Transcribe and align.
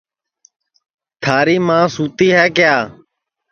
تھاری 1.21 1.57
ماں 1.67 1.85
سُتی 1.95 2.27
ہے 2.35 2.45
کیا 2.55 2.75